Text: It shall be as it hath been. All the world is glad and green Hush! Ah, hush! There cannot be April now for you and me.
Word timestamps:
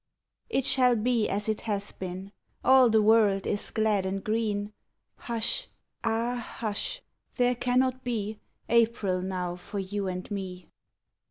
It 0.49 0.65
shall 0.65 0.95
be 0.95 1.29
as 1.29 1.47
it 1.47 1.61
hath 1.61 1.99
been. 1.99 2.31
All 2.65 2.89
the 2.89 3.03
world 3.03 3.45
is 3.45 3.69
glad 3.69 4.03
and 4.03 4.23
green 4.23 4.73
Hush! 5.15 5.67
Ah, 6.03 6.37
hush! 6.55 7.03
There 7.35 7.53
cannot 7.53 8.03
be 8.03 8.39
April 8.67 9.21
now 9.21 9.57
for 9.57 9.77
you 9.77 10.07
and 10.07 10.31
me. 10.31 10.69